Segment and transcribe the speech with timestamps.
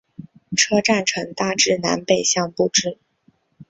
[0.57, 2.97] 车站呈大致南北向布置。